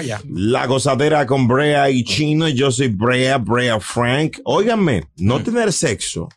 [0.00, 0.20] Allá.
[0.28, 2.48] La gozadera con Brea y Chino.
[2.48, 4.38] Yo soy Brea, Brea Frank.
[4.44, 6.28] Óiganme, no tener sexo,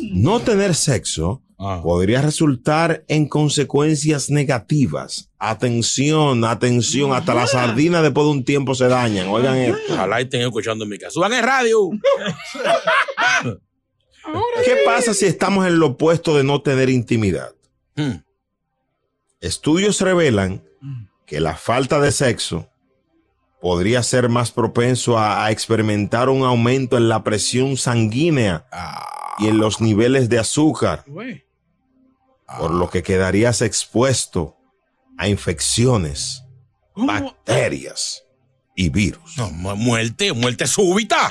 [0.00, 1.80] no tener sexo Ah.
[1.82, 5.30] podría resultar en consecuencias negativas.
[5.38, 9.28] Atención, atención, hasta las sardinas después de un tiempo se dañan.
[9.28, 9.94] Oigan esto.
[9.94, 11.12] Ojalá estén escuchando en mi casa.
[11.12, 11.90] Suban el radio.
[14.64, 17.52] ¿Qué pasa si estamos en lo opuesto de no tener intimidad?
[17.94, 18.16] Hmm.
[19.40, 20.62] Estudios revelan
[21.26, 22.68] que la falta de sexo
[23.64, 28.66] podría ser más propenso a, a experimentar un aumento en la presión sanguínea
[29.38, 31.02] y en los niveles de azúcar,
[32.58, 34.58] por lo que quedarías expuesto
[35.16, 36.44] a infecciones,
[36.94, 38.26] bacterias
[38.76, 39.38] y virus.
[39.38, 41.30] No, muerte, muerte súbita.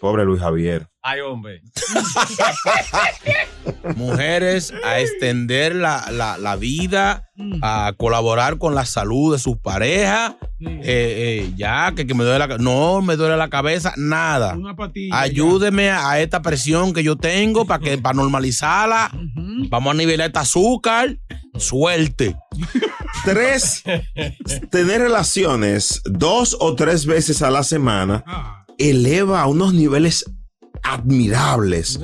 [0.00, 0.89] Pobre Luis Javier.
[1.02, 1.62] Ay, hombre.
[3.96, 7.28] Mujeres a extender la, la- la vida,
[7.62, 10.34] a colaborar con la salud de sus parejas.
[10.60, 12.62] Eh, eh, ya, que, que me duele la cabeza.
[12.64, 14.54] No, me duele la cabeza, nada.
[14.56, 15.18] Una patilla.
[15.20, 19.10] Ayúdeme a esta presión que yo tengo para que para normalizarla.
[19.70, 21.16] Vamos a nivelar este azúcar.
[21.56, 22.36] Suerte.
[23.24, 23.82] Tres,
[24.70, 28.64] tener relaciones dos o tres veces a la semana Ah.
[28.78, 30.24] eleva a unos niveles
[30.82, 32.00] admirables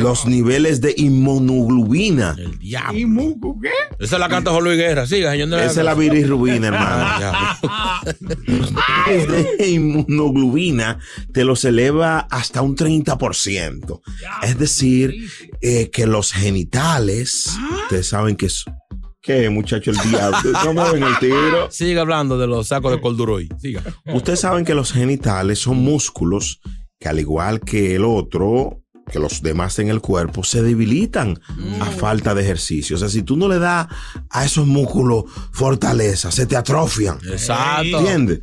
[0.00, 2.34] los niveles de inmunoglobina.
[2.38, 2.98] El diablo.
[2.98, 3.70] ¿Y Mucu qué?
[3.98, 5.06] Esa es la canta Juan Luis Guerra.
[5.06, 5.48] Siga, señor.
[5.48, 8.36] de Esa es la bilirrubina, Ah, hermano.
[8.46, 10.98] Los niveles de inmunoglobina
[11.32, 14.00] te los eleva hasta un 30%.
[14.42, 15.14] Es decir,
[15.60, 18.64] eh, que los genitales, ustedes saben que es...
[19.22, 20.38] ¿Qué, muchacho, el diablo?
[20.62, 21.68] ¿Cómo ven el tiro?
[21.70, 23.48] Siga hablando de los sacos de Colduroy.
[23.60, 23.82] Siga.
[24.14, 26.60] Ustedes saben que los genitales son músculos
[26.98, 31.38] que al igual que el otro, que los demás en el cuerpo, se debilitan
[31.80, 32.96] a falta de ejercicio.
[32.96, 33.86] O sea, si tú no le das
[34.30, 37.18] a esos músculos fortaleza, se te atrofian.
[37.30, 37.98] Exacto.
[37.98, 38.42] ¿Entiendes?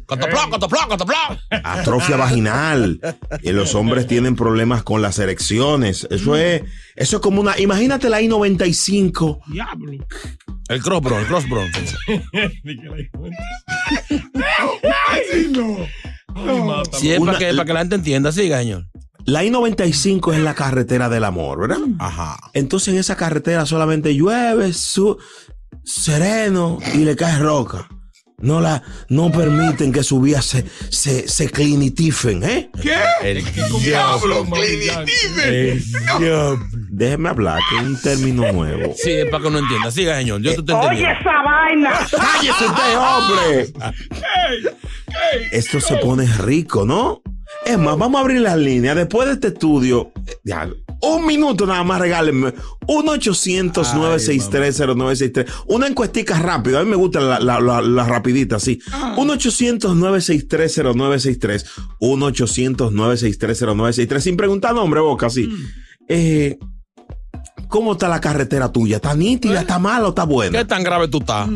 [1.50, 3.00] Atrofia vaginal.
[3.42, 6.08] Y los hombres tienen problemas con las erecciones.
[6.10, 6.64] Eso es,
[6.96, 7.60] eso es como una.
[7.60, 9.40] Imagínate la I-95.
[9.48, 9.92] Diablo.
[10.70, 11.62] El crossbro, el crossbro.
[15.10, 15.78] Ay, no.
[16.36, 16.84] No.
[16.94, 18.88] Si es Una- para que, para que la gente entienda, siga, señor.
[19.26, 21.78] La I-95 es la carretera del amor, ¿verdad?
[22.00, 22.38] Ajá.
[22.54, 25.18] Entonces en esa carretera solamente llueve, su,
[25.84, 27.88] sereno y le cae roca.
[28.40, 32.70] No la, no permiten que sus vías se, se, se clinitifen, ¿eh?
[32.82, 32.96] ¿Qué?
[33.22, 33.44] El
[33.82, 34.46] Diablo,
[35.46, 35.82] El
[36.20, 36.60] diablo.
[36.90, 38.94] Déjeme hablar, que es un término nuevo.
[38.96, 39.92] Sí, es para que uno entienda.
[39.92, 40.42] Siga, señor.
[40.42, 41.20] Yo te entendiendo.
[41.20, 41.92] esa vaina!
[42.12, 43.74] ¡Cállese usted, hombre!
[45.52, 47.22] Esto se pone rico, ¿no?
[47.66, 48.96] Es más, vamos a abrir las líneas.
[48.96, 50.68] Después de este estudio, eh, ya,
[51.04, 52.54] un minuto nada más, regálenme.
[52.88, 55.46] 1-800-963-0963.
[55.68, 56.80] Una encuestica rápida.
[56.80, 58.80] A mí me gusta la, la, la, la rapidita, así.
[59.18, 61.66] 1-800-963-0963.
[62.00, 64.20] 1-800-963-0963.
[64.20, 65.50] Sin preguntar nombre, boca, así.
[66.08, 66.58] Eh,
[67.68, 68.98] ¿Cómo está la carretera tuya?
[68.98, 69.62] ¿Está nítida?
[69.62, 70.60] ¿Está mala o está buena?
[70.60, 71.50] ¿Qué tan grave tú estás?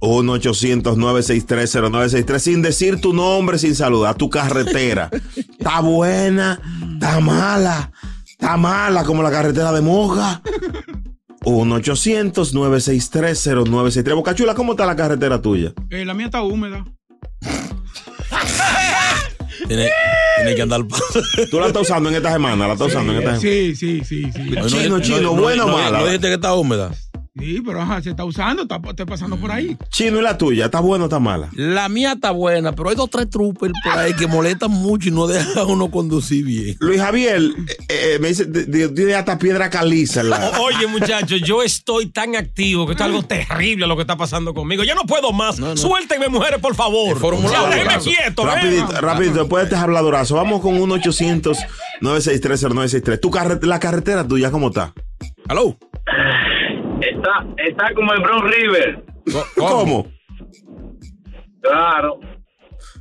[0.00, 5.10] 1-800-963-0963 sin decir tu nombre, sin saludar tu carretera.
[5.36, 6.58] ¿Está buena?
[6.94, 7.92] ¿Está mala?
[8.40, 10.40] ¿Está mala como la carretera de Moja?
[11.42, 15.74] 1-800-963-0963 Bocachula, ¿cómo está la carretera tuya?
[15.90, 16.84] Eh, la mía está húmeda.
[19.68, 19.90] Tiene,
[20.36, 20.80] Tiene que andar.
[21.50, 22.66] ¿Tú la estás usando en esta semana?
[22.66, 23.42] ¿La estás usando en esta semana?
[23.42, 24.54] Sí, sí, sí, sí.
[24.66, 25.98] Chino, chino, ¿buena o mala?
[25.98, 26.90] ¿No dijiste que está húmeda?
[27.38, 29.76] Sí, pero ajá, se está usando, está, está pasando por ahí.
[29.90, 30.64] Chino, ¿y la tuya?
[30.64, 31.48] ¿Está buena o está mala?
[31.52, 35.12] La mía está buena, pero hay dos tres troopers por ahí que molestan mucho y
[35.12, 36.76] no dejan a uno conducir bien.
[36.80, 40.24] Luis Javier, eh, eh, me dice, tiene hasta piedra caliza.
[40.24, 44.16] la- Oye, muchachos, yo estoy tan activo que esto es algo terrible lo que está
[44.16, 44.82] pasando conmigo.
[44.82, 45.56] Ya no puedo más.
[45.76, 47.16] Suéltenme, mujeres, por favor.
[47.16, 47.68] formulario.
[47.70, 48.44] Ya, déjenme quieto.
[48.44, 51.56] Rapidito, rapidito, después de este habladorazo, vamos con 1 800
[52.00, 54.92] 963 0963 Tu carre- la carretera tuya, ¿cómo está?
[55.46, 55.78] ¿Aló?
[57.00, 59.04] Está, está como el Brown River.
[59.56, 60.06] ¿Cómo?
[61.60, 62.20] Claro.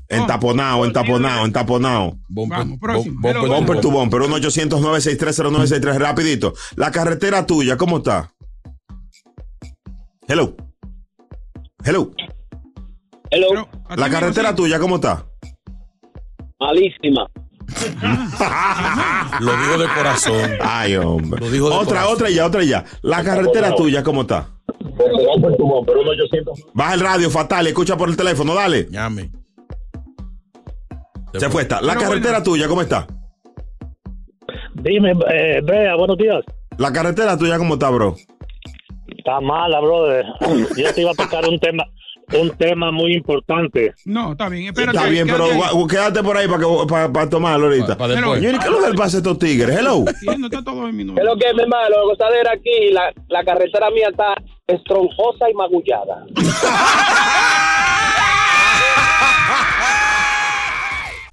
[0.09, 2.17] Entaponado, entaponado, entaponado.
[2.29, 3.19] Vamos, próximo.
[3.21, 6.53] Bumper, bumper to bumper, 1 800 963 0963 Rapidito.
[6.75, 8.33] La carretera tuya, ¿cómo está?
[10.27, 10.55] Hello.
[11.83, 12.11] Hello.
[13.29, 13.69] Hello.
[13.95, 15.25] La carretera tuya, ¿cómo está?
[16.59, 17.27] Malísima.
[19.39, 20.51] Lo digo de corazón.
[20.61, 21.39] Ay, hombre.
[21.41, 22.13] Lo dijo de Otra, corazón.
[22.13, 22.85] otra y ya, otra y ya.
[23.01, 24.47] La carretera tuya, ¿cómo está?
[24.81, 26.59] Bumper to bumper, 1 800.
[26.73, 28.87] Baja el radio, fatal, escucha por el teléfono, dale.
[28.89, 29.31] Llame.
[31.33, 31.81] Se fue esta.
[31.81, 33.07] La carretera tuya, ¿cómo está?
[34.75, 36.43] Dime, eh, Brea, buenos días.
[36.77, 38.15] La carretera tuya, ¿cómo está, bro?
[39.07, 40.25] Está mala, brother.
[40.77, 41.83] Yo te iba a tocar un tema,
[42.37, 43.93] un tema muy importante.
[44.05, 44.97] No, está bien, espérate.
[44.97, 45.71] Está bien, pero quédate ahí.
[45.73, 47.87] gua- quédate por ahí para, que, para, para tomarlo ahorita.
[47.87, 48.39] Pa- pa después.
[48.39, 49.77] Señor, ¿y qué es lo del pase de estos tigres?
[49.77, 50.03] Hello.
[50.19, 53.43] Sí, no está todo en mi Es lo que, mi hermano, gozadera aquí, la, la
[53.43, 54.35] carretera mía está
[54.67, 56.25] estronjosa y magullada.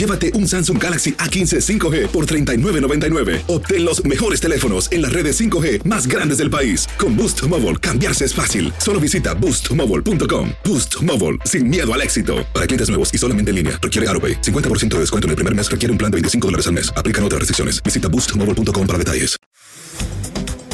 [0.00, 3.44] llévate un Samsung Galaxy A15 5G por $39.99.
[3.46, 6.86] Obtén los mejores teléfonos en las redes 5G más grandes del país.
[6.98, 8.72] Con Boost Mobile, cambiarse es fácil.
[8.76, 10.50] Solo visita boostmobile.com.
[10.64, 12.46] Boost Mobile, sin miedo al éxito.
[12.52, 14.42] Para clientes nuevos y solamente en línea, requiere AroPay.
[14.42, 16.92] 50% de descuento en el primer mes requiere un plan de 25 dólares al mes.
[16.94, 17.82] Aplican otras restricciones.
[17.82, 19.36] Visita boostmobile.com para detalles.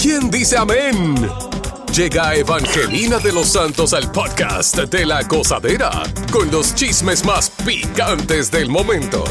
[0.01, 1.17] ¿Quién dice amén?
[1.97, 8.51] Llega Evangelina de los Santos al podcast de la gozadera con los chismes más picantes
[8.51, 9.25] del momento.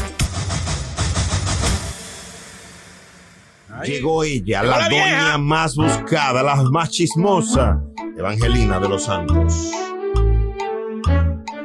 [3.84, 5.38] Llegó ella, la, la doña vieja.
[5.38, 7.80] más buscada, la más chismosa,
[8.18, 9.70] Evangelina de los Santos.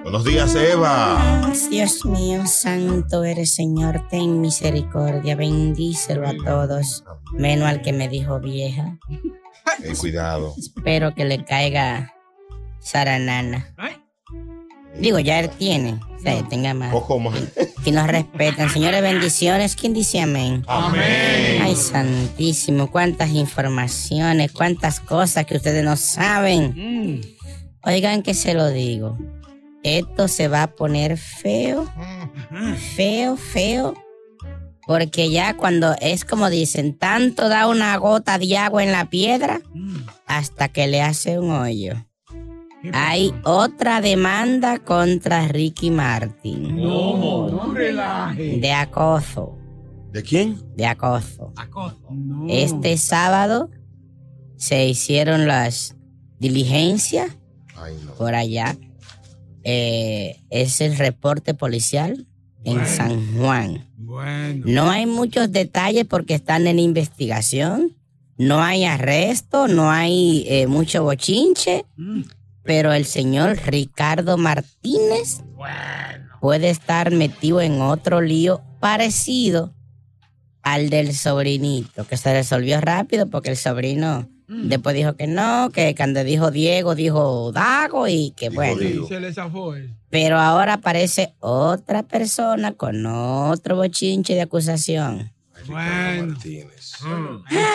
[0.03, 1.49] Buenos días, Eva.
[1.71, 8.39] Dios mío, santo eres Señor, ten misericordia, bendícelo a todos, menos al que me dijo
[8.39, 8.99] vieja.
[9.83, 10.53] Eh, cuidado.
[10.57, 12.13] Espero que le caiga
[12.79, 13.73] Saranana.
[14.99, 16.91] Digo, ya él tiene, o sea, tenga más.
[16.91, 17.39] Poco más.
[17.83, 18.69] Que nos respetan.
[18.69, 19.75] Señores, bendiciones.
[19.75, 20.63] ¿Quién dice amén?
[20.67, 21.61] Amén.
[21.61, 27.21] Ay, santísimo, cuántas informaciones, cuántas cosas que ustedes no saben.
[27.83, 29.17] Oigan que se lo digo.
[29.83, 31.91] Esto se va a poner feo,
[32.95, 33.95] feo, feo.
[34.87, 39.61] Porque ya cuando es como dicen, tanto da una gota de agua en la piedra
[40.25, 41.95] hasta que le hace un hoyo.
[42.93, 46.75] Hay otra demanda contra Ricky Martin.
[46.77, 48.57] No, no relaje.
[48.57, 49.57] De acoso.
[50.11, 50.57] ¿De quién?
[50.75, 51.53] De acoso.
[52.09, 52.47] No.
[52.49, 53.69] Este sábado
[54.57, 55.95] se hicieron las
[56.39, 57.37] diligencias
[58.17, 58.75] por allá.
[59.63, 62.27] Eh, es el reporte policial
[62.63, 63.90] en San Juan.
[64.03, 64.63] Bueno.
[64.65, 67.95] No hay muchos detalles porque están en investigación.
[68.37, 71.85] No hay arresto, no hay eh, mucho bochinche.
[72.63, 75.43] Pero el señor Ricardo Martínez
[76.39, 79.73] puede estar metido en otro lío parecido
[80.63, 85.95] al del sobrinito, que se resolvió rápido porque el sobrino después dijo que no, que
[85.95, 88.79] cuando dijo Diego dijo Dago y que bueno.
[88.79, 89.93] Sí, se le zafó él.
[90.09, 95.31] Pero ahora aparece otra persona con otro bochinche de acusación.
[95.67, 96.35] Bueno.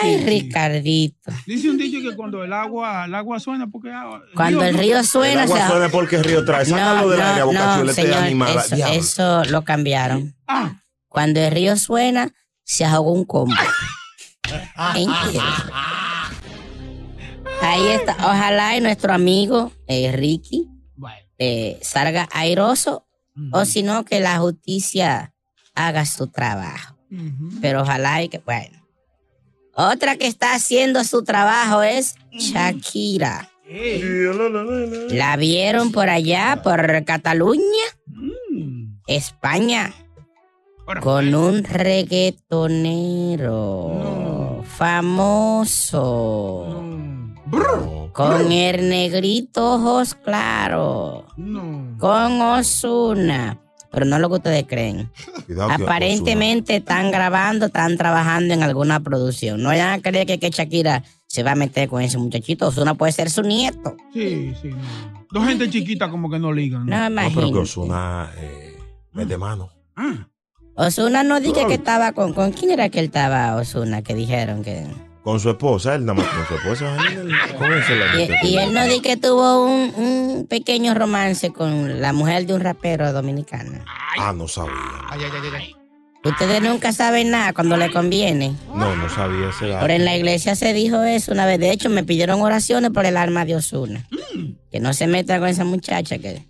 [0.03, 1.31] Ay, Ricardito.
[1.45, 5.03] Dice un dicho que cuando el agua, el agua suena, porque ah, Cuando el río
[5.03, 6.65] suena, El agua se- suena porque el río trae.
[6.65, 10.35] Sácalo del aire, boca chula, este señor, eso, eso lo cambiaron.
[10.47, 10.81] Ah.
[11.07, 12.29] Cuando el río suena,
[12.63, 13.55] se ahogó un combo.
[14.95, 15.41] Entiendo.
[17.67, 18.15] Ahí está.
[18.19, 20.69] Ojalá y nuestro amigo eh, Ricky
[21.37, 23.05] eh, salga airoso
[23.51, 25.35] o si no, que la justicia
[25.75, 26.97] haga su trabajo.
[27.61, 28.83] Pero ojalá y que, bueno.
[29.75, 33.51] Otra que está haciendo su trabajo es Shakira.
[35.09, 37.61] La vieron por allá, por Cataluña,
[39.05, 39.93] España,
[41.01, 46.65] con un reggaetonero famoso.
[48.13, 51.25] Con el negrito ojos claros.
[51.99, 53.59] Con Osuna.
[53.91, 55.09] Pero no lo que ustedes creen.
[55.45, 59.61] Cuidado Aparentemente están grabando, están trabajando en alguna producción.
[59.63, 62.67] No vayan a creer que, que Shakira se va a meter con ese muchachito.
[62.67, 63.95] Osuna puede ser su nieto.
[64.13, 64.69] Sí, sí.
[64.69, 64.77] No.
[65.31, 66.85] Dos gente chiquita como que no ligan.
[66.85, 67.59] No, No, pero que imagínate.
[67.59, 68.77] Osuna eh,
[69.13, 69.69] mete mano.
[70.75, 72.33] Osuna no dije que estaba con.
[72.33, 74.01] ¿Con quién era que él estaba, Osuna?
[74.03, 74.85] Que dijeron que.
[75.27, 76.95] Con su esposa, él nada más con su esposa.
[77.05, 81.99] él- Con ese la Y, él no di que tuvo un, un pequeño romance con
[81.99, 83.83] la mujer de un rapero dominicano.
[84.17, 84.71] Ah, no sabía.
[86.23, 88.55] Ustedes nunca saben nada cuando le conviene.
[88.73, 89.81] No, no sabía ese dato.
[89.81, 91.59] Pero en la iglesia se dijo eso una vez.
[91.59, 94.07] De hecho, me pidieron oraciones por el alma de Osuna.
[94.71, 96.45] Que no se meta con esa muchacha que.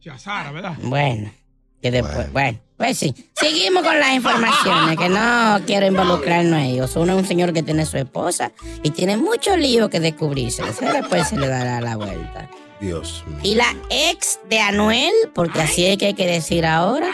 [0.00, 0.74] Chazara, ¿verdad?
[0.84, 1.32] Bueno,
[1.80, 2.32] que después.
[2.32, 2.58] Bueno.
[2.76, 3.14] pues sí.
[3.34, 6.80] Seguimos con las informaciones, que no quiero involucrarnos ahí.
[6.80, 10.62] Osuna es un señor que tiene su esposa y tiene muchos líos que descubrirse.
[10.68, 12.48] Eso después se le dará la vuelta.
[12.80, 13.38] Dios mío.
[13.42, 17.08] Y la ex de Anuel, porque así es que hay que decir ahora.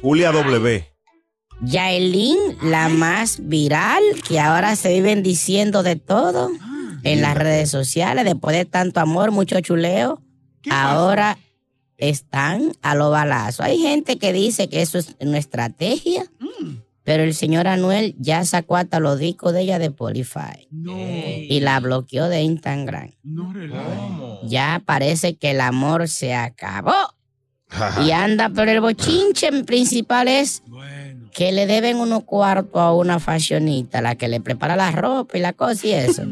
[0.00, 0.84] Julia W.
[1.60, 6.50] Yailin, la más viral, que ahora se viven diciendo de todo
[7.04, 10.20] en las redes sociales, después de tanto amor, mucho chuleo,
[10.70, 11.38] ahora
[12.08, 13.62] están a lo balazo.
[13.62, 16.24] Hay gente que dice que eso es una estrategia,
[17.04, 20.68] pero el señor Anuel ya sacó hasta los discos de ella de Polify
[21.48, 23.10] y la bloqueó de Instagram.
[24.48, 26.92] Ya parece que el amor se acabó.
[28.04, 30.62] Y anda, pero el bochinche principal es
[31.32, 35.40] que le deben unos cuartos a una fashionista, la que le prepara la ropa y
[35.40, 36.22] la cosa y eso.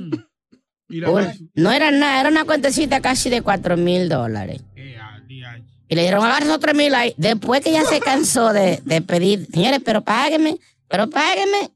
[1.08, 4.60] Un- no era nada, era una cuentecita casi de cuatro mil dólares.
[5.88, 7.14] Y le dijeron, agarra esos tres mil ahí.
[7.16, 10.58] Después que ya se cansó de, de pedir, señores, pero págueme,
[10.88, 11.70] pero págueme.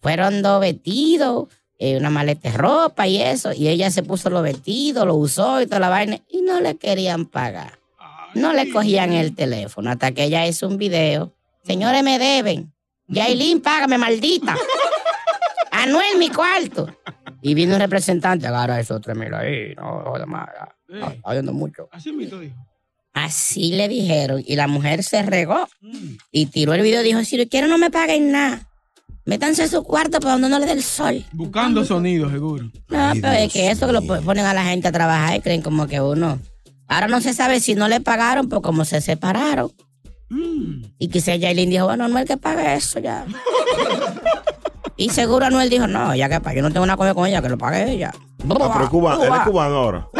[0.00, 1.48] Fueron dos vestidos,
[1.78, 3.52] eh, una maleta de ropa y eso.
[3.52, 6.18] Y ella se puso los vestidos, lo usó y toda la vaina.
[6.28, 7.78] Y no le querían pagar.
[8.34, 11.34] No le cogían el teléfono hasta que ella hizo un video.
[11.64, 12.72] Señores, me deben.
[13.08, 14.56] Yailin, págame, maldita.
[15.72, 16.88] Anuel, mi cuarto.
[17.40, 19.74] Y vino un representante, agarra esos tres mil ahí.
[19.74, 20.48] No, joder más.
[20.88, 21.88] Está- mucho.
[21.92, 22.54] Así mismo dijo.
[23.24, 24.42] Así le dijeron.
[24.46, 25.68] Y la mujer se regó.
[26.30, 28.62] Y tiró el video y dijo, si lo quiero no me paguen nada.
[29.24, 31.24] Métanse a su cuarto para donde no le dé el sol.
[31.32, 32.70] Buscando sonido, seguro.
[32.88, 35.40] No, pero es que eso que lo po- ponen a la gente a trabajar y
[35.40, 36.38] creen como que uno.
[36.86, 39.70] Ahora no se sabe si no le pagaron, pues como se separaron.
[40.98, 43.26] Y quizá Yailin dijo, bueno, Anuel que pague eso ya.
[44.96, 47.26] y seguro Anuel dijo, no, ya que pague, yo no tengo nada que ver con
[47.26, 48.12] ella, que lo pague ella.
[48.14, 50.08] Ah, pero Cuba, él es cubano ahora.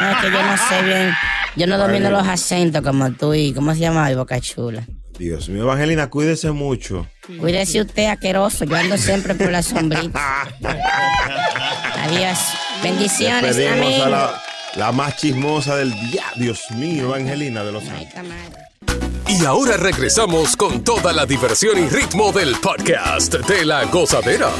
[0.00, 1.10] No, es que yo no sé bien,
[1.56, 4.10] yo no domino los acentos como tú y, ¿cómo se llama?
[4.10, 4.84] Y Boca Chula.
[5.18, 7.06] Dios mío, Evangelina, cuídese mucho.
[7.38, 10.48] Cuídese usted, asqueroso, yo ando siempre por la sombrita.
[12.02, 12.38] Adiós.
[12.82, 14.02] Bendiciones, Despedimos amén.
[14.02, 14.42] a la,
[14.76, 16.24] la más chismosa del día.
[16.36, 17.84] Dios mío, Evangelina de los
[19.28, 24.50] Y ahora regresamos con toda la diversión y ritmo del podcast de la gozadera.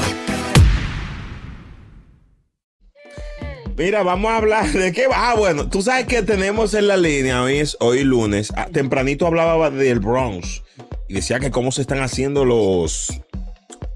[3.77, 5.31] Mira, vamos a hablar de qué va.
[5.31, 8.53] Ah, bueno, tú sabes que tenemos en la línea, hoy es hoy lunes.
[8.55, 10.63] Ah, tempranito hablaba del Bronx
[11.09, 13.21] y decía que cómo se están haciendo los,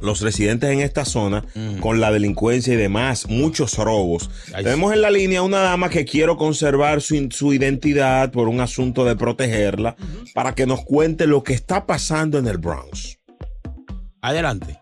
[0.02, 1.46] los residentes en esta zona
[1.80, 4.30] con la delincuencia y demás, muchos robos.
[4.54, 9.06] Tenemos en la línea una dama que quiero conservar su, su identidad por un asunto
[9.06, 9.96] de protegerla
[10.34, 13.18] para que nos cuente lo que está pasando en el Bronx.
[14.22, 14.78] Adelante.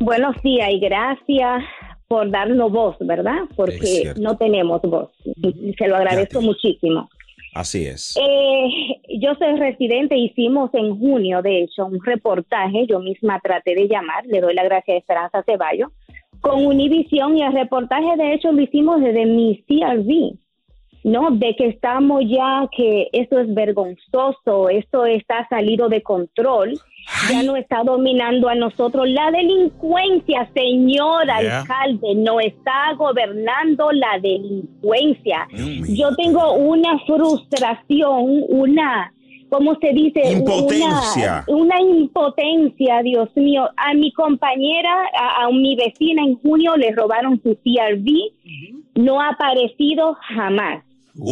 [0.00, 1.64] Buenos días y gracias
[2.08, 3.42] por darnos voz, ¿verdad?
[3.56, 5.10] Porque no tenemos voz.
[5.24, 7.08] Y se lo agradezco muchísimo.
[7.54, 8.16] Así es.
[8.20, 13.86] Eh, yo soy residente, hicimos en junio, de hecho, un reportaje, yo misma traté de
[13.86, 15.90] llamar, le doy la gracia a Esperanza Ceballos,
[16.40, 20.36] con Univisión y el reportaje, de hecho, lo hicimos desde mi CRV,
[21.04, 21.30] ¿no?
[21.30, 26.74] De que estamos ya, que esto es vergonzoso, esto está salido de control,
[27.30, 29.08] ya no está dominando a nosotros.
[29.08, 31.60] La delincuencia, señor Yeah.
[31.60, 35.46] alcalde, no está gobernando la delincuencia.
[35.88, 39.12] Yo tengo una frustración, una
[39.50, 40.20] ¿cómo se dice?
[40.32, 41.44] Impotencia.
[41.46, 43.68] Una, una impotencia, Dios mío.
[43.76, 48.32] A mi compañera, a, a mi vecina en junio le robaron su CRV,
[48.96, 50.82] no ha aparecido jamás.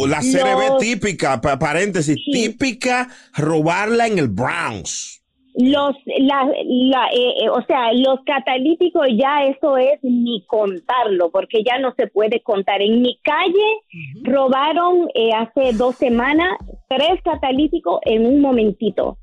[0.07, 0.21] La
[0.69, 5.21] Los- típica, pa- paréntesis, típica robarla en el Bronx.
[5.55, 11.63] Los, la, la, eh, eh, o sea, los catalíticos ya eso es ni contarlo, porque
[11.63, 12.81] ya no se puede contar.
[12.81, 16.57] En mi calle robaron eh, hace dos semanas
[16.89, 19.17] tres catalíticos en un momentito.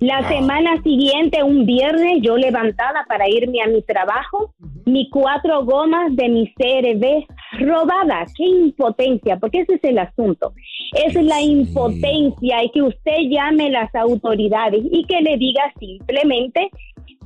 [0.00, 4.52] La semana siguiente, un viernes, yo levantada para irme a mi trabajo,
[4.84, 7.24] mis cuatro gomas de mi CRB
[7.60, 8.32] robadas.
[8.36, 9.38] ¡Qué impotencia!
[9.38, 10.52] Porque ese es el asunto.
[10.92, 16.70] Es la impotencia y que usted llame a las autoridades y que le diga simplemente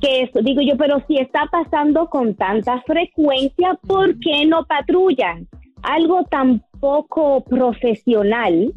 [0.01, 5.47] que eso, digo yo, pero si está pasando con tanta frecuencia, ¿por qué no patrullan?
[5.81, 8.73] Algo tan poco profesional.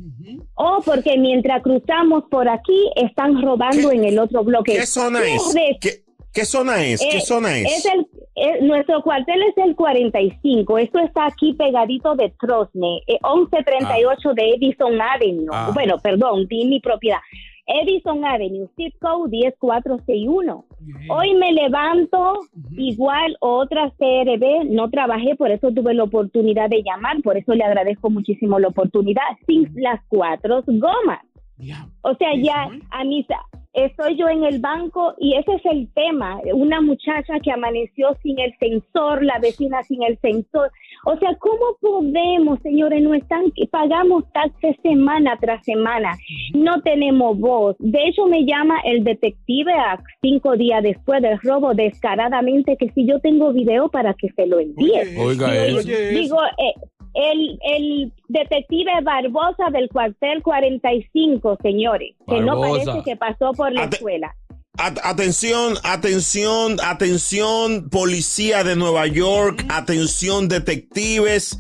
[0.55, 4.75] O porque mientras cruzamos por aquí, están robando en el otro bloque.
[4.75, 5.79] ¿Qué zona es?
[5.81, 7.01] ¿Qué, qué zona es?
[7.01, 7.87] ¿Qué eh, zona es?
[7.87, 10.79] el, eh, nuestro cuartel es el 45.
[10.79, 15.49] Esto está aquí pegadito de Trosne, eh, 1138 de Edison Avenue.
[15.53, 15.71] Ah.
[15.75, 17.21] Bueno, perdón, di mi propiedad.
[17.83, 20.65] Edison Avenue, zip code 10461.
[21.09, 22.41] Hoy me levanto
[22.73, 27.65] igual otra CRB, no trabajé, por eso tuve la oportunidad de llamar, por eso le
[27.65, 31.21] agradezco muchísimo la oportunidad, sin las cuatro gomas.
[32.03, 33.27] O sea, ya a mí
[33.73, 36.41] estoy yo en el banco y ese es el tema.
[36.55, 40.71] Una muchacha que amaneció sin el sensor, la vecina sin el sensor.
[41.05, 43.03] O sea, ¿cómo podemos, señores?
[43.03, 46.17] No están, pagamos taxes semana tras semana.
[46.55, 47.77] No tenemos voz.
[47.79, 53.07] De hecho, me llama el detective a cinco días después del robo descaradamente que si
[53.07, 55.17] yo tengo video para que se lo envíe.
[55.19, 55.89] Oiga Digo, eso.
[55.89, 56.75] digo, eh,
[57.15, 63.85] el, el detective Barbosa del cuartel 45, señores, que no parece que pasó por la
[63.85, 64.35] escuela.
[64.79, 71.59] At- atención, atención, atención, policía de Nueva York, atención, detectives,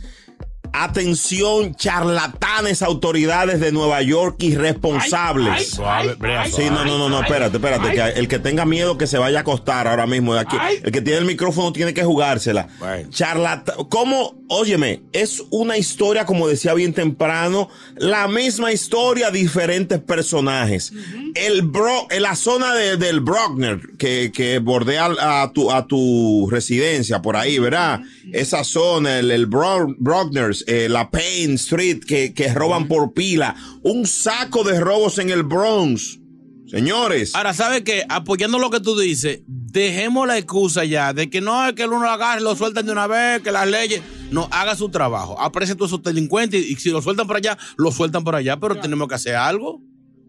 [0.73, 5.71] atención, charlatanes, autoridades de Nueva York irresponsables.
[5.71, 6.17] Suave,
[6.51, 9.39] Sí, no, no, no, no, espérate, espérate, que el que tenga miedo que se vaya
[9.39, 10.57] a acostar ahora mismo de aquí.
[10.83, 12.69] El que tiene el micrófono tiene que jugársela.
[13.11, 14.39] Charlata, ¿cómo?
[14.49, 20.93] Óyeme, es una historia, como decía bien temprano, la misma historia, diferentes personajes.
[21.35, 26.49] El bro, en la zona de- del Brockner, que, que bordea a tu, a tu
[26.51, 28.01] residencia, por ahí, ¿verdad?
[28.33, 33.55] Esa zona, el, el Bro- Brockners, eh, la Payne Street, que, que roban por pila.
[33.83, 36.19] Un saco de robos en el Bronx.
[36.67, 37.35] Señores.
[37.35, 38.05] Ahora, ¿sabes qué?
[38.09, 41.89] Apoyando lo que tú dices, dejemos la excusa ya de que no es que el
[41.91, 44.01] uno lo agarre, lo sueltan de una vez, que las leyes.
[44.31, 45.37] No, haga su trabajo.
[45.41, 48.37] Aprecie a todos esos delincuentes y, y si lo sueltan por allá, lo sueltan por
[48.37, 49.81] allá, pero tenemos que hacer algo.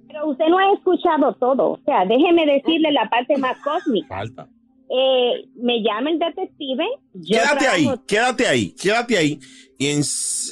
[0.08, 1.74] Pero usted no ha escuchado todo.
[1.74, 4.08] O sea, déjeme decirle la parte más cósmica.
[4.08, 4.48] Falta.
[4.94, 6.84] Eh, me llama el detective.
[7.14, 9.40] yo Quédate ahí, quédate ahí, quédate ahí.
[9.80, 10.02] Y en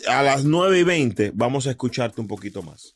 [0.07, 2.95] a las 9 y 20 vamos a escucharte un poquito más.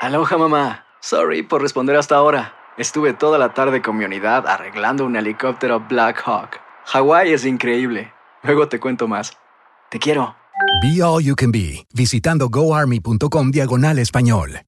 [0.00, 0.86] Aloha mamá.
[1.00, 2.54] Sorry por responder hasta ahora.
[2.78, 6.60] Estuve toda la tarde con mi unidad arreglando un helicóptero Black Hawk.
[6.86, 8.12] Hawái es increíble.
[8.42, 9.36] Luego te cuento más.
[9.90, 10.36] Te quiero.
[10.82, 14.67] Be All You Can Be, visitando goarmy.com diagonal español.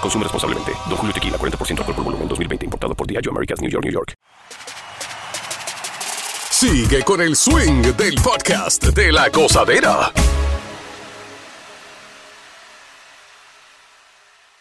[0.00, 0.72] Consume responsablemente.
[0.88, 2.64] Don Julio Tequila, 40% alcohol por volumen, 2020.
[2.66, 4.14] Importado por Diageo Americas, New York, New York.
[6.50, 10.12] Sigue con el swing del podcast de la gozadera.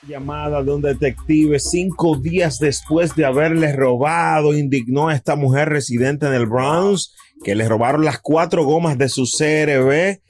[0.08, 6.26] Llamada de un detective cinco días después de haberle robado, indignó a esta mujer residente
[6.26, 10.22] en el Bronx que le robaron las cuatro gomas de su CRB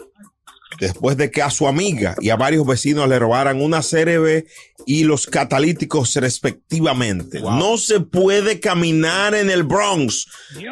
[0.79, 4.45] después de que a su amiga y a varios vecinos le robaran una CRB
[4.85, 7.41] y los catalíticos respectivamente.
[7.41, 10.25] No se puede caminar en el Bronx.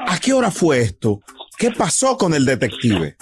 [0.07, 1.21] ¿A qué hora fue esto?
[1.57, 3.15] ¿Qué pasó con el detective?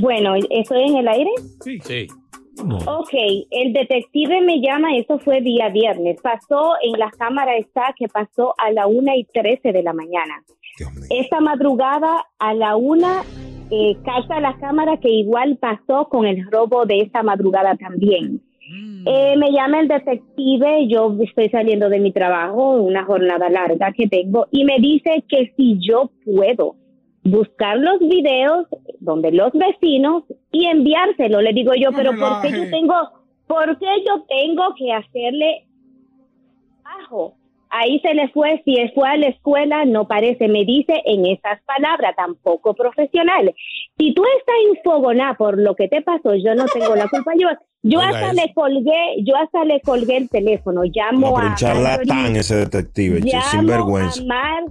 [0.00, 1.30] Bueno, ¿estoy en el aire?
[1.62, 2.06] Sí.
[2.58, 3.12] Ok,
[3.50, 6.18] el detective me llama, eso fue día viernes.
[6.22, 10.42] Pasó en la cámara está que pasó a la una y trece de la mañana.
[11.10, 13.24] Esta madrugada a la una
[13.70, 18.40] eh, calza la cámara que igual pasó con el robo de esta madrugada también.
[19.06, 24.08] Eh, me llama el detective, yo estoy saliendo de mi trabajo, una jornada larga que
[24.08, 26.74] tengo, y me dice que si yo puedo
[27.26, 28.66] buscar los videos
[29.00, 31.40] donde los vecinos y enviárselo.
[31.40, 32.94] Le digo yo, pero ¿por qué yo tengo,
[33.46, 35.66] por qué yo tengo que hacerle
[36.82, 37.34] bajo?
[37.70, 41.60] Ahí se le fue, si fue a la escuela, no parece, me dice en esas
[41.64, 43.54] palabras, tampoco profesional.
[43.98, 47.32] Si tú estás infogonada por lo que te pasó, yo no tengo la culpa.
[47.38, 47.48] Yo,
[47.82, 52.56] yo hasta le colgué, yo hasta le colgué el teléfono, llamo No, a charlatán ese
[52.56, 54.22] detective, sin llamo vergüenza.
[54.22, 54.64] a Mar,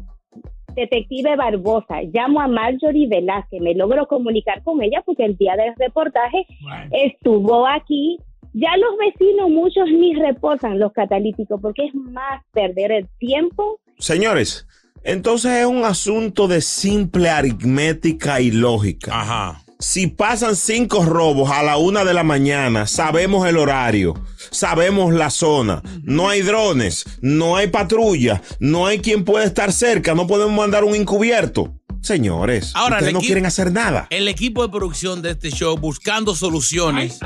[0.76, 5.74] detective Barbosa, llamo a Marjorie Velázquez, me logro comunicar con ella porque el día del
[5.78, 6.46] reportaje
[6.92, 8.20] estuvo aquí.
[8.58, 13.82] Ya los vecinos, muchos ni reportan los catalíticos porque es más perder el tiempo.
[13.98, 14.66] Señores,
[15.04, 19.12] entonces es un asunto de simple aritmética y lógica.
[19.14, 19.62] Ajá.
[19.78, 24.14] Si pasan cinco robos a la una de la mañana, sabemos el horario,
[24.52, 30.16] sabemos la zona, no hay drones, no hay patrulla, no hay quien pueda estar cerca,
[30.16, 31.74] no podemos mandar un encubierto.
[32.06, 34.06] Señores, Ahora, ustedes no quieren hacer nada.
[34.12, 37.20] El equipo de producción de este show buscando soluciones.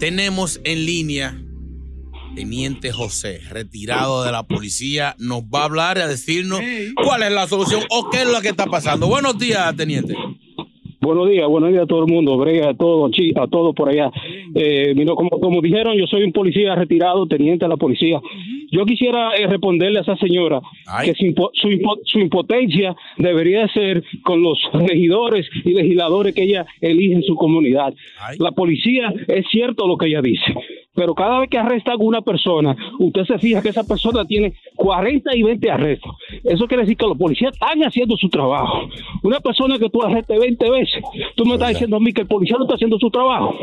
[0.00, 1.40] Tenemos en línea
[2.34, 6.60] Teniente José, retirado de la policía, nos va a hablar y a decirnos
[7.04, 9.06] cuál es la solución o qué es lo que está pasando.
[9.06, 10.14] Buenos días, Teniente.
[11.00, 13.88] Buenos días, buenos días a todo el mundo, Brega, a todos, chi- a todos por
[13.88, 14.10] allá.
[14.54, 18.20] Eh, como, como dijeron, yo soy un policía retirado, teniente de la policía.
[18.72, 20.60] Yo quisiera eh, responderle a esa señora
[21.04, 26.44] que su, impo- su, impo- su impotencia debería ser con los regidores y legisladores que
[26.44, 27.92] ella elige en su comunidad.
[28.38, 30.54] La policía es cierto lo que ella dice,
[30.94, 34.54] pero cada vez que arresta a una persona, usted se fija que esa persona tiene
[34.76, 36.12] 40 y 20 arrestos.
[36.44, 38.88] Eso quiere decir que los policías están haciendo su trabajo.
[39.22, 41.02] Una persona que tú arrestes 20 veces,
[41.36, 43.54] tú me estás diciendo a mí que el policía no está haciendo su trabajo.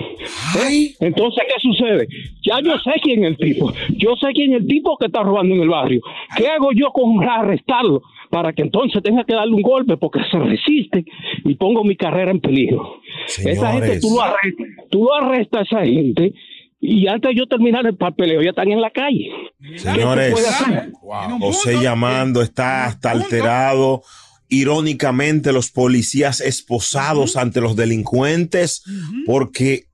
[0.70, 0.92] ¿Eh?
[1.00, 2.08] Entonces, ¿qué sucede?
[2.44, 3.72] Ya yo sé quién es el tipo.
[3.98, 6.02] Yo sé quién es el tipo que está robando en el barrio.
[6.36, 8.02] ¿Qué hago yo con arrestarlo?
[8.30, 11.06] Para que entonces tenga que darle un golpe porque se resiste
[11.46, 13.00] y pongo mi carrera en peligro.
[13.28, 16.34] Esa gente, tú lo arrestas, tú lo arrestas a esa gente
[16.80, 19.30] y antes de yo terminar el papeleo ya están en la calle.
[19.60, 20.92] ¿Qué se Señores, hacer?
[21.40, 24.04] José llamando está hasta alterado.
[24.50, 28.84] Irónicamente, los policías esposados ante los delincuentes
[29.26, 29.88] porque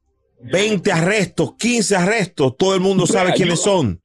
[0.43, 4.02] 20 arrestos, 15 arrestos, todo el mundo sabe quiénes son.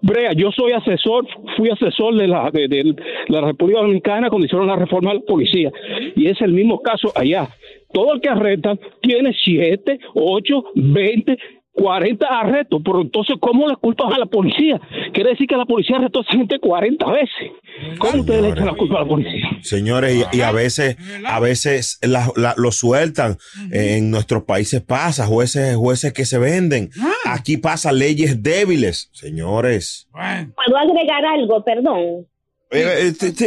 [0.00, 2.94] Brea, yo soy asesor, fui asesor de la, de,
[3.28, 5.72] la República Dominicana cuando hicieron la reforma de la policía.
[6.14, 7.48] Y es el mismo caso allá.
[7.92, 11.38] Todo el que arrestan tiene 7, 8, 20,
[11.78, 12.80] 40 arrestos.
[12.84, 14.80] Pero entonces, ¿cómo le culpan a la policía?
[15.12, 17.52] Quiere decir que la policía arrestó a esa gente 40 veces.
[17.98, 19.48] ¿Cómo ustedes le echan la culpa a la policía?
[19.62, 23.36] Señores, y, y a veces, a veces la- la- lo sueltan.
[23.72, 26.90] En nuestros países pasa, jueces, jueces que se venden.
[27.24, 30.08] Aquí pasa leyes débiles, señores.
[30.12, 31.62] ¿Puedo agregar algo?
[31.64, 32.26] Perdón.
[32.70, 33.38] Eh, eh,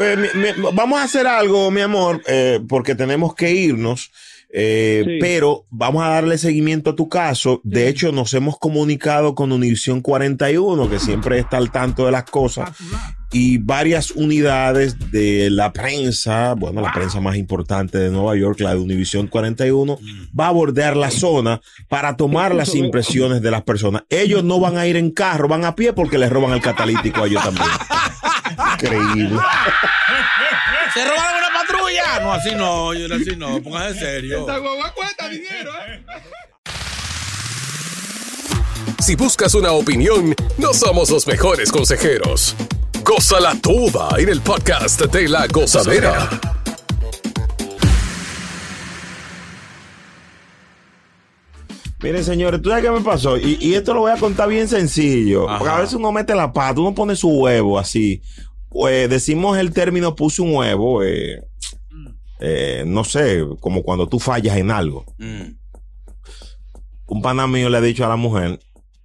[0.00, 4.10] eh, vamos a hacer algo, mi amor, eh, porque tenemos que irnos.
[4.50, 7.60] Eh, Pero vamos a darle seguimiento a tu caso.
[7.64, 12.24] De hecho, nos hemos comunicado con Univisión 41, que siempre está al tanto de las
[12.24, 12.70] cosas,
[13.30, 18.74] y varias unidades de la prensa, bueno, la prensa más importante de Nueva York, la
[18.74, 19.98] de Univisión 41,
[20.38, 24.04] va a bordear la zona para tomar las impresiones de las personas.
[24.08, 27.22] Ellos no van a ir en carro, van a pie porque les roban el catalítico
[27.22, 27.68] a ellos también.
[28.74, 29.38] Increíble.
[30.94, 32.20] ¿Se robaron una patrulla?
[32.20, 34.40] No, así no, yo así no, póngase serio.
[34.40, 36.04] Esta guagua cuesta dinero, ¿eh?
[39.00, 42.54] Si buscas una opinión, no somos los mejores consejeros.
[43.04, 46.28] Cosa la tuba en el podcast de la gozadera.
[52.00, 53.36] Miren, señores, ¿tú sabes qué me pasó?
[53.36, 55.46] Y, y esto lo voy a contar bien sencillo.
[55.46, 58.22] Porque a veces uno mete la pata, uno pone su huevo así.
[58.68, 61.42] Pues decimos el término puse un huevo, eh,
[62.40, 65.04] eh, no sé, como cuando tú fallas en algo.
[67.06, 68.60] Un pana mío le ha dicho a la mujer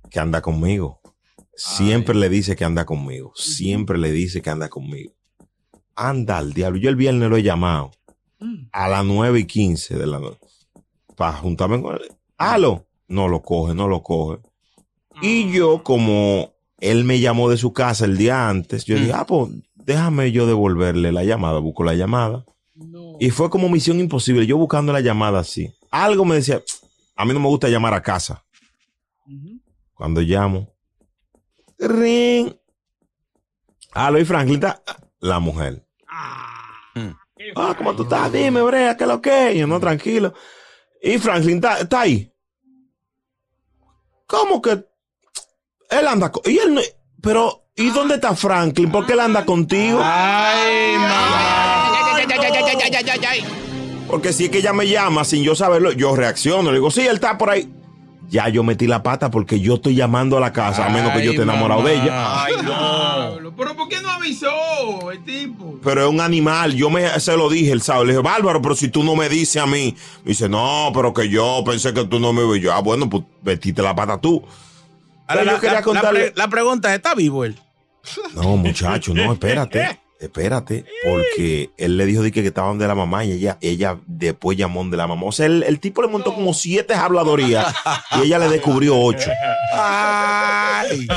[0.09, 1.01] que anda conmigo.
[1.55, 3.31] Siempre le dice que anda conmigo.
[3.35, 5.13] Siempre le dice que anda conmigo.
[5.95, 6.79] Anda al diablo.
[6.79, 7.91] Yo el viernes lo he llamado
[8.71, 10.39] a las 9 y 15 de la noche
[11.15, 12.11] para juntarme con él.
[12.37, 12.85] Halo.
[13.07, 14.39] No lo coge, no lo coge.
[15.21, 16.52] Y yo, como
[16.83, 20.45] él me llamó de su casa el día antes, yo dije, ah, pues déjame yo
[20.45, 21.59] devolverle la llamada.
[21.59, 22.45] Busco la llamada.
[23.19, 24.45] Y fue como misión imposible.
[24.45, 25.73] Yo buscando la llamada así.
[25.89, 26.61] Algo me decía,
[27.15, 28.43] a mí no me gusta llamar a casa.
[29.93, 30.73] Cuando llamo,
[31.79, 32.53] ring.
[33.93, 34.83] Halo y Franklin, está
[35.21, 35.87] la mujer.
[36.05, 38.29] Ah, ¿cómo tú estás?
[38.29, 39.57] Dime, Brea, ¿qué es lo que es?
[39.57, 40.33] Yo, no, tranquilo.
[41.01, 42.29] Y Franklin está, está ahí.
[44.27, 44.92] ¿Cómo que?
[45.99, 46.41] Él anda con...
[46.51, 46.81] Y él no-
[47.21, 48.91] Pero, ¿y dónde está Franklin?
[48.91, 49.99] ¿Por qué él anda contigo?
[50.03, 50.95] Ay,
[54.07, 56.71] Porque si es que ella me llama sin yo saberlo, yo reacciono.
[56.71, 57.69] Le digo, sí, él está por ahí.
[58.29, 61.23] Ya yo metí la pata porque yo estoy llamando a la casa, a menos que
[61.23, 62.43] yo esté enamorado de ella.
[62.43, 63.51] Ay, no.
[63.55, 65.77] Pero ¿por qué no avisó el tipo?
[65.83, 66.73] Pero es un animal.
[66.73, 68.05] Yo me, se lo dije el sábado.
[68.05, 69.95] Le dije, Bárbaro, pero si tú no me dices a mí.
[70.23, 72.73] Me dice, no, pero que yo pensé que tú no me veías.
[72.75, 74.43] Ah, bueno, pues metiste la pata tú.
[75.27, 76.19] Ahora, la, yo quería la- la contarle.
[76.19, 77.57] pre- la pregunta es, ¿está vivo él?
[78.35, 79.99] No, muchacho, no, espérate.
[80.23, 83.99] Espérate, porque él le dijo de que, que estaban de la mamá y ella, ella
[84.07, 85.25] después llamó de la mamá.
[85.25, 87.75] O sea, el, el tipo le montó como siete habladorías
[88.17, 89.29] y ella le descubrió ocho.
[89.75, 91.07] Ay,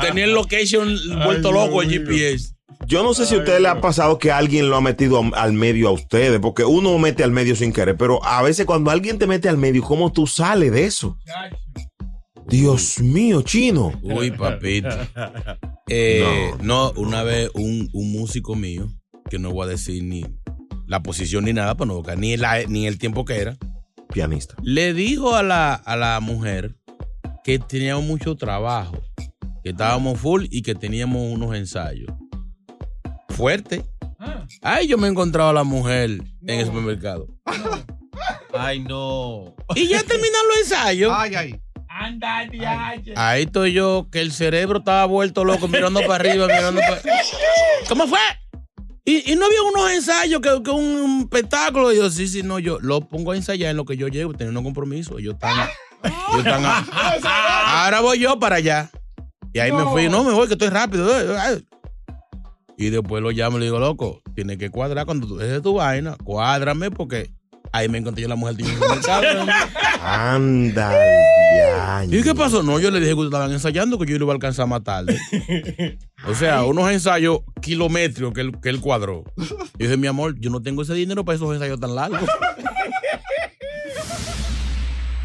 [0.00, 0.88] tenía el location
[1.24, 2.54] vuelto loco el GPS.
[2.86, 5.52] Yo no sé si a usted le ha pasado que alguien lo ha metido al
[5.52, 9.18] medio a ustedes, porque uno mete al medio sin querer, pero a veces cuando alguien
[9.18, 11.18] te mete al medio, ¿cómo tú sales de eso?
[12.48, 13.92] Dios mío, chino.
[14.02, 14.88] Uy, papito.
[15.88, 16.90] Eh, no.
[16.96, 18.88] una vez un, un músico mío,
[19.30, 20.24] que no voy a decir ni
[20.88, 23.56] la posición ni nada, para no buscar, ni, la- ni el tiempo que era,
[24.12, 24.56] Pianista.
[24.64, 26.74] le dijo a la, a la mujer
[27.44, 29.00] que teníamos mucho trabajo,
[29.62, 32.10] que estábamos full y que teníamos unos ensayos.
[33.28, 33.84] Fuerte.
[34.62, 36.10] Ay, yo me he encontrado a la mujer
[36.42, 37.28] en el supermercado.
[38.52, 39.54] Ay, no.
[39.76, 41.12] Y ya terminaron los ensayos.
[41.14, 41.60] Ay, ay.
[42.06, 42.48] Anda.
[43.16, 47.00] Ahí estoy yo, que el cerebro estaba vuelto loco, mirando para arriba, mirando para.
[47.88, 48.18] ¿Cómo fue?
[49.04, 51.92] Y, y no había unos ensayos, que, que un espectáculo.
[51.92, 54.32] Y yo, sí, sí, no, yo lo pongo a ensayar en lo que yo llego,
[54.34, 55.18] teniendo un compromiso.
[55.18, 55.68] Ellos están.
[56.04, 58.90] ellos están a- ahora voy yo para allá.
[59.52, 61.08] Y ahí me fui, no, me voy, que estoy rápido.
[62.76, 65.74] Y después lo llamo y le digo, loco, tienes que cuadrar cuando tú dejes tu
[65.74, 67.30] vaina, cuádrame, porque
[67.76, 68.64] ahí me encontré yo la mujer de.
[70.02, 70.92] Anda,
[71.56, 72.04] ya.
[72.08, 72.62] ¿Y qué pasó?
[72.62, 74.82] No, yo le dije que ustedes estaban ensayando, que yo lo iba a alcanzar más
[74.82, 75.18] tarde.
[76.26, 79.24] O sea, unos ensayos kilométricos que él, que él cuadró.
[79.36, 82.28] Yo dije, mi amor, yo no tengo ese dinero para esos ensayos tan largos.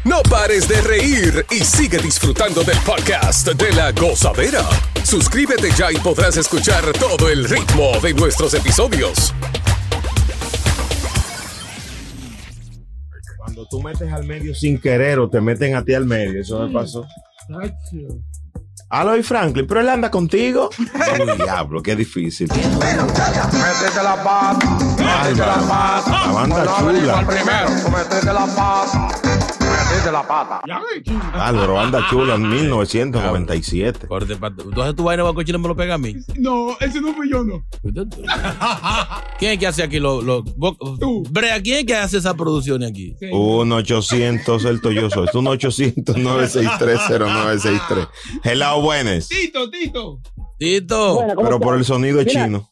[0.04, 4.64] No pares de reír y sigue disfrutando del podcast de la gozadera.
[5.04, 9.32] Suscríbete ya y podrás escuchar todo el ritmo de nuestros episodios.
[13.62, 16.66] Cuando tú metes al medio sin querer o te meten a ti al medio, eso
[16.66, 17.06] me pasó.
[18.88, 20.70] Aloy Franklin, pero él anda contigo.
[21.36, 22.48] Diablo, qué difícil.
[22.48, 24.78] Métete la pata.
[24.98, 26.26] Métete la pata.
[26.26, 27.26] La banda dijo chula.
[27.26, 27.68] primero.
[27.90, 29.41] Métete la pata.
[29.92, 30.62] Métete la pata.
[31.34, 34.06] Álvaro, banda chula en 1997.
[34.06, 36.14] Corte, pa- Entonces tu vaina cochino me lo pega a mí.
[36.38, 37.62] No, ese no fui yo, no.
[39.38, 40.24] ¿Quién es que hace aquí los...
[40.24, 40.78] Lo, vos-
[41.30, 43.14] Brea, ¿quién es que hace esas producciones aquí?
[43.20, 45.26] 1-800, el yo soy.
[45.28, 48.08] 1-800-963-0963.
[48.44, 49.28] Hello, buenas.
[49.28, 50.20] Tito, Tito.
[50.58, 51.14] Tito.
[51.16, 52.70] Bueno, ¿cómo Pero por el sonido es Mira, chino.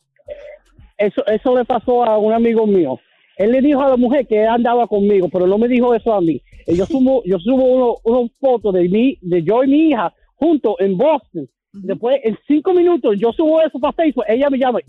[0.97, 2.99] Eso, eso le pasó a un amigo mío.
[3.41, 6.13] Él le dijo a la mujer que él andaba conmigo, pero no me dijo eso
[6.13, 6.41] a mí.
[6.67, 10.13] Eh, Yo subo, yo subo uno- unas fotos de mí, de yo y mi hija
[10.37, 11.49] juntos en Boston.
[11.73, 14.25] Después, en cinco minutos, yo subo eso para Facebook.
[14.29, 14.81] Ella me llama,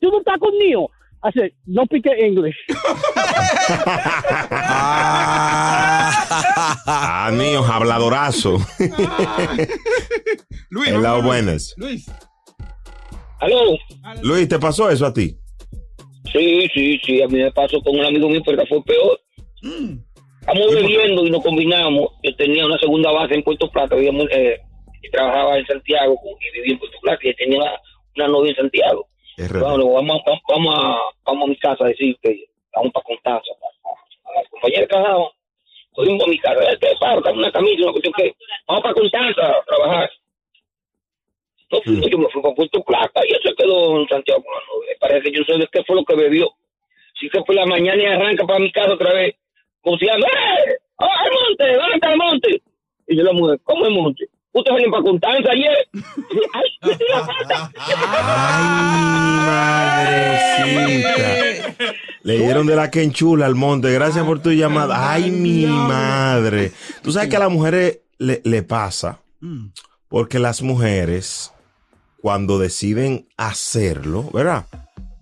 [0.00, 0.88] ¿tú no estás conmigo?
[1.24, 2.54] I said, no speak English.
[6.90, 8.56] Ah, niños, habladorazo.
[10.70, 11.24] Luis, Hello, Luis.
[11.24, 11.74] buenas.
[11.76, 12.06] Luis.
[13.40, 13.76] Aló.
[14.22, 15.37] Luis, ¿te pasó eso a ti?
[16.32, 19.20] Sí, sí, sí, a mí me pasó con un amigo mío, pero fue peor.
[20.40, 22.10] Estamos bebiendo y nos combinamos.
[22.22, 24.58] Yo tenía una segunda base en Puerto Plata, vivíamos, eh,
[25.02, 27.72] y trabajaba en Santiago y vivía en Puerto Plata y tenía una,
[28.16, 29.06] una novia en Santiago.
[29.36, 33.50] Bueno, vamos, vamos, vamos, a, vamos a mi casa a decir que vamos para Constanza.
[34.24, 35.30] A la compañera que trabajaba,
[35.92, 38.34] cogimos a mi casa, este paro, una camisa, una cuestión que
[38.66, 40.10] vamos para Constanza a trabajar.
[41.70, 44.60] No, fui, yo me fui para Puerto Plata y se quedó en Santiago con la
[44.72, 44.96] novia.
[45.00, 46.48] Parece que yo sé de qué fue lo que bebió.
[47.20, 49.34] Si que fue la mañana y arranca para mi casa otra vez,
[49.82, 50.76] cocinando, ¡eh!
[50.96, 51.74] ¡Oh, al monte!
[51.76, 52.62] ¿Dónde está el monte?
[53.08, 54.28] Y yo la mujer, ¿cómo el monte?
[54.52, 55.88] Ustedes vienen para Constanza ayer.
[56.54, 56.70] ¡Ay,
[57.12, 57.70] pata!
[60.48, 61.94] Madrecita.
[62.22, 63.92] Le dieron de la quenchula al monte.
[63.92, 65.12] Gracias por tu llamada.
[65.12, 66.72] Ay, mi madre.
[67.02, 69.20] Tú sabes que a las mujeres le, le pasa.
[70.08, 71.52] Porque las mujeres,
[72.20, 74.66] cuando deciden hacerlo, ¿verdad?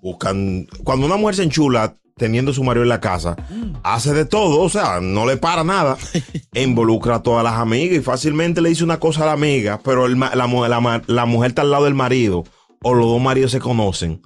[0.00, 0.66] Buscan.
[0.84, 3.36] Cuando una mujer se enchula teniendo su marido en la casa,
[3.82, 5.98] hace de todo, o sea, no le para nada.
[6.54, 10.06] Involucra a todas las amigas y fácilmente le dice una cosa a la amiga, pero
[10.06, 12.44] el la, mujer está al lado del marido.
[12.82, 14.20] O los dos maridos se conocen.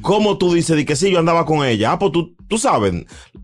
[0.00, 1.92] ¿Cómo tú dices de que sí, yo andaba con ella?
[1.92, 2.94] Ah, pues tú, tú sabes,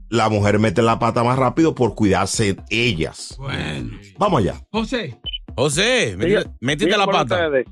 [0.09, 3.35] la mujer mete la pata más rápido por cuidarse ellas.
[3.37, 3.91] Bueno.
[4.17, 4.55] Vamos allá.
[4.71, 5.19] José.
[5.57, 7.47] José, metiste, metiste Diga la pata.
[7.47, 7.67] ustedes.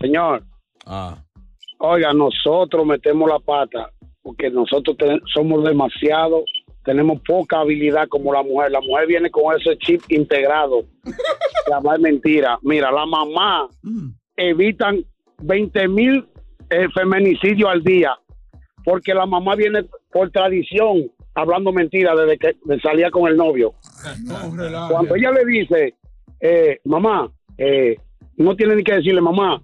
[0.00, 0.42] Señor,
[0.86, 1.16] Ah.
[1.78, 3.90] oiga, nosotros metemos la pata
[4.22, 4.96] porque nosotros
[5.32, 6.42] somos demasiado,
[6.84, 8.70] tenemos poca habilidad como la mujer.
[8.70, 10.84] La mujer viene con ese chip integrado.
[11.70, 12.58] La más mentira.
[12.62, 13.68] Mira, la mamá
[14.36, 15.04] evitan
[15.42, 16.26] 20 mil
[16.70, 18.16] eh, feminicidios al día
[18.84, 23.74] porque la mamá viene por tradición hablando mentira desde que salía con el novio.
[24.90, 25.94] Cuando ella le dice,
[26.40, 27.96] eh, mamá, eh,
[28.36, 29.62] no tiene ni que decirle, mamá,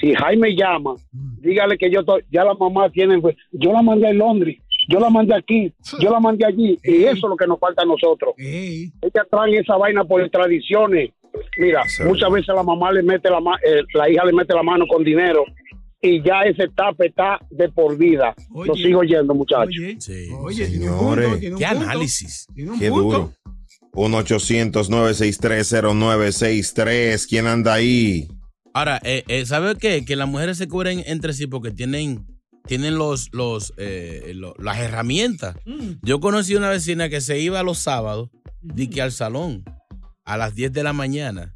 [0.00, 0.94] si Jaime llama,
[1.40, 4.98] dígale que yo estoy- ya la mamá tiene, pues, yo la mandé a Londres, yo
[5.00, 7.86] la mandé aquí, yo la mandé allí, y eso es lo que nos falta a
[7.86, 8.34] nosotros.
[8.38, 11.10] Ellas traen esa vaina por tradiciones.
[11.58, 14.62] Mira, muchas veces la mamá le mete la, ma- eh, la hija le mete la
[14.62, 15.44] mano con dinero
[16.00, 18.34] y ya ese tape está de por vida.
[18.54, 18.82] Lo Oye.
[18.82, 19.74] sigo oyendo, muchachos.
[20.40, 22.46] Oye, Señores, ¿Qué análisis?
[22.78, 23.32] qué duro.
[25.94, 27.26] 1-800-963-0963.
[27.28, 28.28] ¿Quién anda ahí?
[28.74, 30.04] Ahora, eh, eh, ¿sabe qué?
[30.04, 32.26] Que las mujeres se cubren entre sí porque tienen,
[32.66, 35.56] tienen los, los, eh, lo- las herramientas.
[36.02, 39.64] Yo conocí una vecina que se iba los sábados, di que al salón,
[40.24, 41.54] a las 10 de la mañana.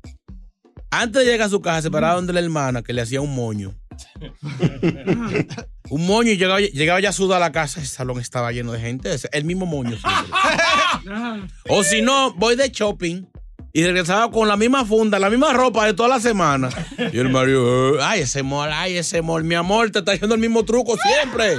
[0.91, 3.35] Antes de llegar a su casa, se paraba donde la hermana que le hacía un
[3.35, 3.75] moño.
[5.91, 7.81] un moño y llegaba, llegaba ya sudada a la casa.
[7.81, 9.13] El salón estaba lleno de gente.
[9.13, 9.97] es El mismo moño.
[9.99, 11.49] siempre.
[11.69, 13.25] o si no, voy de shopping
[13.73, 16.69] y regresaba con la misma funda, la misma ropa de toda la semana.
[17.13, 20.35] Y el marido, eh, ay, ese mol, ay, ese mol, mi amor, te está haciendo
[20.35, 21.59] el mismo truco siempre.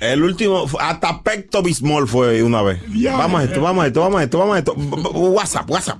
[0.00, 2.80] El último, hasta Pecto Bismol fue una vez.
[3.12, 4.74] Vamos a esto, vamos a esto, vamos a esto, vamos a esto.
[4.74, 5.98] WhatsApp, WhatsApp.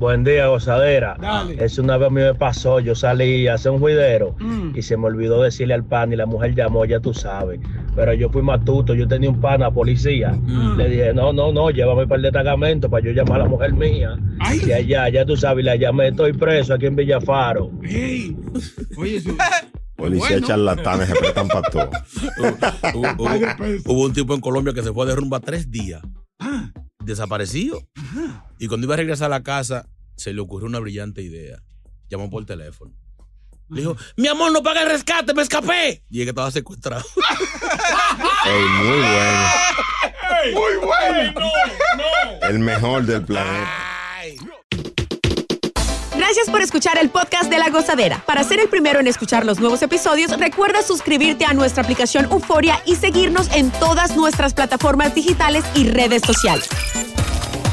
[0.00, 1.16] Buen día, gozadera.
[1.58, 2.80] Eso una vez a mí me pasó.
[2.80, 4.72] Yo salí a hacer un juidero Mm.
[4.74, 7.60] y se me olvidó decirle al pan y la mujer llamó, ya tú sabes.
[7.94, 10.30] Pero yo fui matuto, yo tenía un pana policía.
[10.32, 10.76] Mm.
[10.78, 13.74] Le dije, no, no, no, llévame para el destacamento para yo llamar a la mujer
[13.74, 14.16] mía.
[14.66, 17.70] Y allá, ya tú sabes, la llamé, estoy preso aquí en Villafaro.
[19.96, 21.90] Policía charlatanes se prestan para todo.
[22.94, 26.00] hubo, hubo- hubo un tipo en Colombia que se fue de rumba tres días.
[27.04, 27.78] Desaparecido.
[28.60, 31.62] Y cuando iba a regresar a la casa, se le ocurrió una brillante idea.
[32.10, 32.92] Llamó por teléfono.
[33.70, 36.02] Le dijo, mi amor, no paga el rescate, me escapé.
[36.10, 37.02] Y es que estaba secuestrado.
[38.44, 39.48] Ey, muy bueno.
[40.52, 41.50] Muy bueno.
[42.42, 43.70] El mejor del planeta.
[46.14, 48.22] Gracias por escuchar el podcast de La Gozadera.
[48.26, 52.82] Para ser el primero en escuchar los nuevos episodios, recuerda suscribirte a nuestra aplicación Euforia
[52.84, 56.68] y seguirnos en todas nuestras plataformas digitales y redes sociales.